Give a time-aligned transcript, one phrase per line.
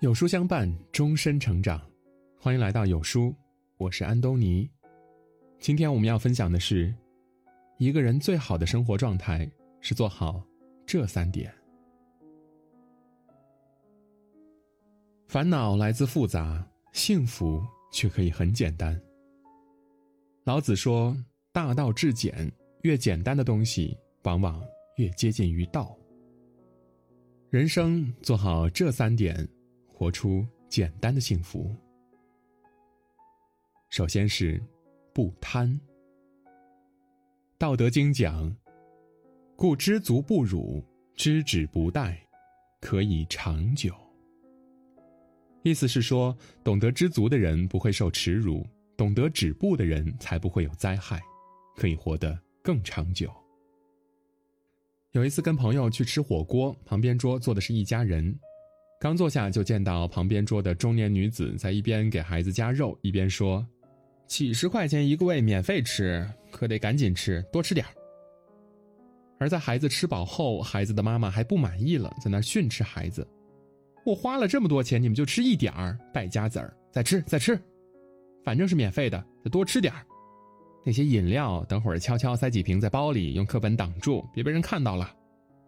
[0.00, 1.84] 有书相伴，终身成长。
[2.38, 3.34] 欢迎来到有书，
[3.78, 4.70] 我是安东尼。
[5.58, 6.94] 今天我们要分享的是，
[7.78, 9.50] 一个人最好的生活状态
[9.80, 10.40] 是做好
[10.86, 11.52] 这三点。
[15.26, 17.60] 烦恼来自复杂，幸福
[17.90, 18.96] 却可以很简单。
[20.44, 21.16] 老子说
[21.50, 22.48] ：“大道至简，
[22.82, 24.62] 越简单的东西，往往
[24.94, 25.92] 越接近于道。”
[27.50, 29.36] 人生做好这三点。
[29.98, 31.74] 活出简单的幸福。
[33.90, 34.62] 首先是
[35.12, 35.68] 不贪。
[37.58, 38.56] 《道德经》讲
[39.58, 40.80] ：“故知足不辱，
[41.16, 42.16] 知止不殆，
[42.80, 43.92] 可以长久。”
[45.64, 48.64] 意思是说，懂得知足的人不会受耻辱，
[48.96, 51.20] 懂得止步的人才不会有灾害，
[51.74, 53.34] 可以活得更长久。
[55.10, 58.38] 有一次跟朋友去吃火锅，旁边桌坐的是一家人。
[59.00, 63.64] 刚坐下，就见到旁边桌的中年女子在一边给孩子夹肉，一边说
[64.26, 67.94] ：“几十块钱一个胃，免费吃，可得赶紧吃，多吃点儿。”
[69.38, 73.24] 而在孩子吃饱后，孩子的妈妈还不满意了，在那训斥孩子
[74.04, 76.76] ：“我花了这么多钱，你们就吃一点儿，败家子儿！
[76.90, 77.56] 再吃，再吃，
[78.44, 80.04] 反正是免费的，再多吃点儿。
[80.84, 85.14] 那些饮料，等会儿悄悄塞几瓶在包里，用课本挡住，别被人看到了。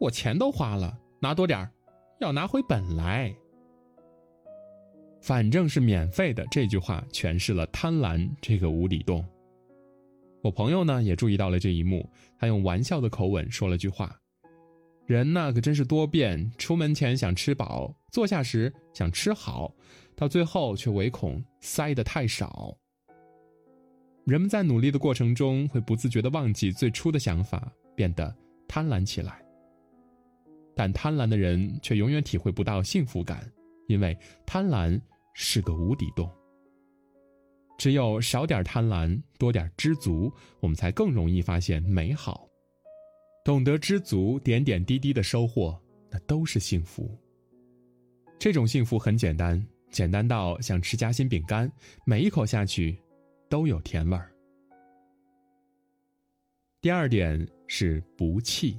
[0.00, 1.70] 我钱都花了，拿多点儿。”
[2.22, 3.34] 要拿回本来，
[5.20, 6.46] 反正是免费的。
[6.52, 9.24] 这句话诠释了贪婪这个无底洞。
[10.40, 14.16] 我朋友呢也注意到了这一幕，他用玩笑的口吻说了句话
[15.04, 19.74] ：“人呢可真是多变，出门前想吃饱，坐下时想吃好，
[20.14, 22.72] 到最后却唯恐塞得太少。”
[24.26, 28.32] 人们在努力的过程中，会不自觉的忘记最初的想法，变得
[28.68, 29.42] 贪婪起来。
[30.74, 33.50] 但贪婪的人却永远体会不到幸福感，
[33.86, 35.00] 因为贪婪
[35.34, 36.30] 是个无底洞。
[37.78, 42.48] 只有少点贪婪，多点知足，我们才更容易发现美好。
[43.44, 45.76] 懂得知足，点点滴滴的收获，
[46.10, 47.10] 那都是幸福。
[48.38, 51.70] 这种幸福很简单，简单到像吃夹心饼干，
[52.04, 52.96] 每一口下去
[53.48, 54.32] 都有甜味儿。
[56.80, 58.78] 第二点是不气。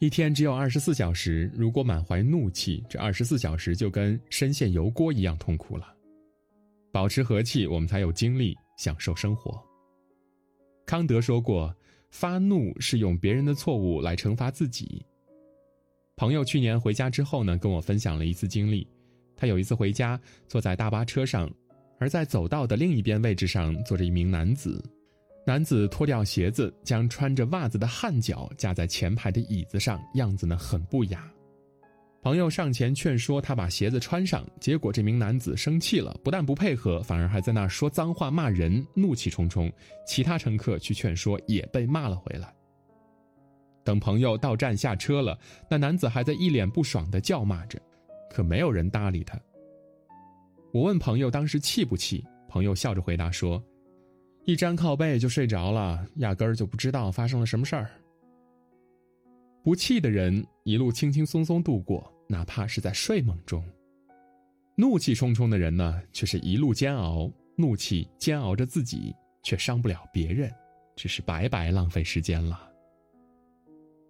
[0.00, 5.94] 一天只有二十四小时，如果满怀怒气，这二十四小时就跟深陷油锅一样痛苦了。
[6.92, 9.62] 保持和气，我们才有精力享受生活。
[10.84, 11.74] 康德说过
[12.10, 15.04] ：“发怒是用别人的错误来惩罚自己。”
[16.16, 18.86] 朋友去年回家之后呢，跟我分享了一次经历。
[19.36, 21.50] 他有一次回家，坐在大巴车上，
[21.98, 24.84] 而在走道的另一边位置上坐着一名男子。
[25.46, 31.30] 男子脱掉鞋子，将穿着袜子的汗脚架在前排的椅子上，样子呢很不雅。
[32.22, 39.70] 朋友上前劝说他把鞋子穿上，结果这名男子生气了，不但不配合，反而还在那说脏话骂人，怒气冲冲。
[40.06, 42.50] 其他乘客去劝说，也被骂了回来。
[43.84, 45.38] 等朋友到站下车了，
[45.68, 47.78] 那男子还在一脸不爽地叫骂着，
[48.30, 49.38] 可没有人搭理他。
[50.72, 53.62] 我问朋友当时气不气，朋友笑着回答说。
[54.46, 57.90] 一沾靠背就睡着了，压根儿就不知道发生了什么事儿。
[59.62, 63.62] 不气的人一路轻轻松松度过，哪怕是在睡梦中；
[64.76, 70.52] 怒气冲冲的人呢，却是一路煎熬，怒气煎熬着自己，却伤不了别人，
[70.94, 72.70] 只是白白浪费时间了。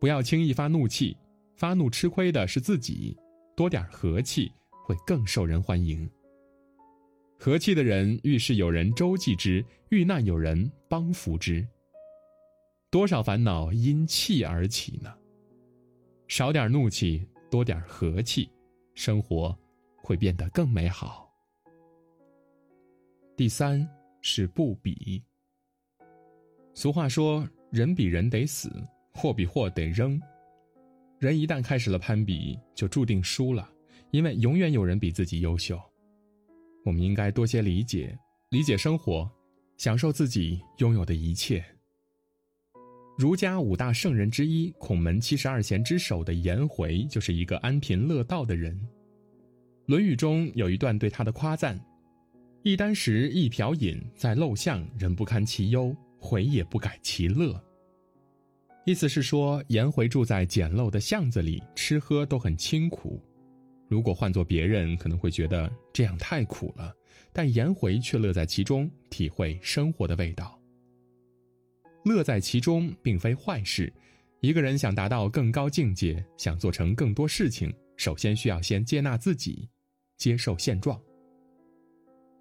[0.00, 1.14] 不要轻易发怒气，
[1.56, 3.14] 发怒吃亏的是自己，
[3.54, 4.50] 多点和气
[4.86, 6.08] 会更受人欢迎。
[7.44, 11.66] 和气的人，遇事有人周济之，遇难有人帮扶之。
[12.88, 15.12] 多少烦恼因气而起呢？
[16.28, 18.48] 少点怒气，多点和气，
[18.94, 19.58] 生活
[19.96, 21.28] 会变得更美好。
[23.36, 23.84] 第三
[24.20, 25.20] 是不比。
[26.74, 28.70] 俗话说：“人比人得死，
[29.12, 30.16] 货比货得扔。”
[31.18, 33.68] 人一旦开始了攀比，就注定输了，
[34.12, 35.76] 因为永远有人比自己优秀。
[36.84, 38.18] 我们应该多些理解，
[38.50, 39.30] 理解生活，
[39.78, 41.64] 享受自己拥有的一切。
[43.18, 48.74] 儒家五大圣人之一、孔门七十二贤之首的颜回，就是一个安贫乐道的人。
[49.86, 51.78] 《论语》中有一段对他的夸赞
[52.64, 57.62] ：“一箪食，一瓢饮，在陋巷，人不堪其忧，回也不改其乐。”
[58.86, 63.22] 意思是说，颜回住在简陋的巷子里，吃喝都很清苦。
[63.92, 66.96] 如果换做别人，可能会觉得这样太苦了，
[67.30, 70.58] 但颜回却乐在其中，体会生活的味道。
[72.02, 73.92] 乐在其中并非坏事，
[74.40, 79.68] 一个人想达到更高境界，想做成更多事情，首先需要先接纳自己，
[80.16, 80.98] 接受现状。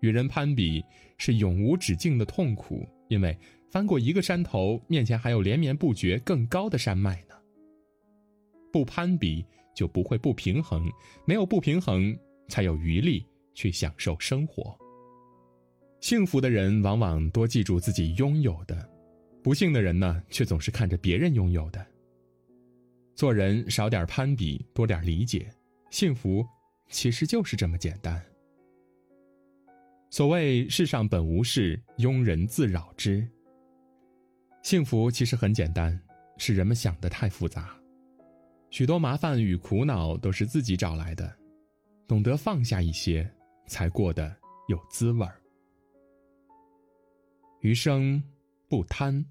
[0.00, 0.84] 与人攀比
[1.16, 3.34] 是永无止境的痛苦，因为
[3.70, 7.34] 翻过一个山头，面前还有连绵不绝更高的山脉呢。
[8.70, 9.42] 不攀比
[9.78, 10.90] 就不会不平衡，
[11.24, 12.12] 没有不平衡，
[12.48, 14.76] 才有余力去享受生活。
[16.00, 18.90] 幸福的人往往多记住自己拥有的，
[19.40, 21.86] 不幸的人呢，却总是看着别人拥有的。
[23.14, 25.48] 做人少点攀比，多点理解，
[25.90, 26.44] 幸福
[26.88, 28.20] 其实就是这么简单。
[30.10, 33.24] 所谓世上本无事，庸人自扰之。
[34.64, 35.96] 幸福其实很简单，
[36.36, 37.77] 是人们想的太复杂。
[38.70, 41.34] 许多麻烦与苦恼都是自己找来的，
[42.06, 43.28] 懂得放下一些，
[43.66, 44.34] 才过得
[44.68, 45.40] 有滋味儿。
[47.60, 48.22] 余生，
[48.68, 49.24] 不贪，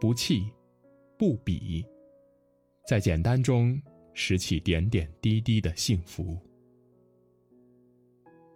[0.00, 0.48] 不气，
[1.18, 1.84] 不比，
[2.88, 3.80] 在简单中
[4.14, 6.38] 拾起点点滴滴的幸福。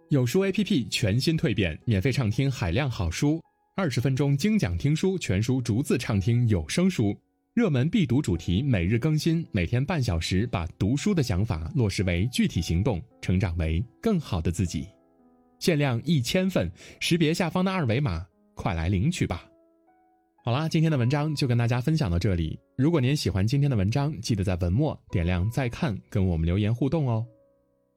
[0.07, 3.39] 有书 APP 全新蜕变，免费畅听海量好书，
[3.75, 7.15] 二十分钟精讲听书，全书逐字畅听有声书，
[7.55, 14.87] 热门必读主题每日更新，每天半小时，把读书的想法落实为具体行动，成长为更好的自己。
[15.57, 18.25] 限量一千份，识别下方的二维码。
[18.53, 19.45] 快来领取吧！
[20.43, 22.59] 好啦，今天的文章就跟大家分享到这里。
[22.77, 27.25] 如果您喜欢今天的文章，记得在文末点亮再看，跟我们留言互动哦。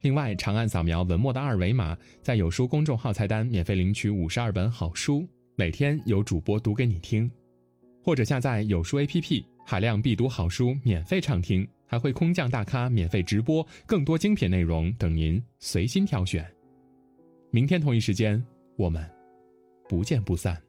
[0.01, 7.29] 另外，长按扫描文末的二维码，在有书公众号菜单免费领取五十二本好书，每天有主播读给你听；
[8.03, 16.45] 或者下载有书 APP，海量必读好书免费畅听，还会空降大咖免费直播，更多精品内容等您随心挑选。
[17.49, 18.43] 明天同一时间，
[18.75, 19.09] 我们。
[19.87, 20.59] 不见不散。